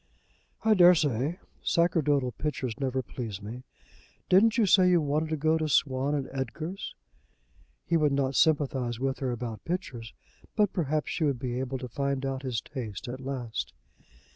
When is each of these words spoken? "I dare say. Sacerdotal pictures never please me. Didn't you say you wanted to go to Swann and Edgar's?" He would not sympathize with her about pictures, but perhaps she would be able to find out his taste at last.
"I 0.63 0.73
dare 0.73 0.95
say. 0.95 1.37
Sacerdotal 1.61 2.31
pictures 2.31 2.73
never 2.79 3.03
please 3.03 3.39
me. 3.39 3.65
Didn't 4.29 4.57
you 4.57 4.65
say 4.65 4.89
you 4.89 4.99
wanted 4.99 5.29
to 5.29 5.37
go 5.37 5.59
to 5.59 5.69
Swann 5.69 6.15
and 6.15 6.27
Edgar's?" 6.31 6.95
He 7.85 7.97
would 7.97 8.11
not 8.11 8.33
sympathize 8.33 8.99
with 8.99 9.19
her 9.19 9.29
about 9.31 9.63
pictures, 9.63 10.15
but 10.55 10.73
perhaps 10.73 11.11
she 11.11 11.23
would 11.23 11.37
be 11.37 11.59
able 11.59 11.77
to 11.77 11.87
find 11.87 12.25
out 12.25 12.41
his 12.41 12.61
taste 12.61 13.07
at 13.07 13.21
last. 13.21 13.73